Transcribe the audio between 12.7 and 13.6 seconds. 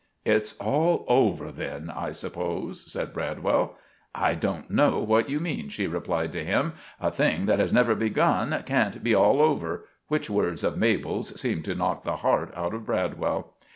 of Bradwell.